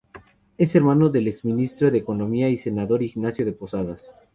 [0.57, 4.11] Es hermano del exministro de Economía y senador Ignacio de Posadas.